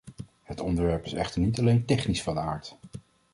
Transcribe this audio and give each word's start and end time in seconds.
Het 0.43 0.59
onderwerp 0.59 1.05
is 1.05 1.13
echter 1.13 1.41
niet 1.41 1.59
alleen 1.59 1.85
technisch 1.85 2.21
van 2.23 2.39
aard. 2.39 2.77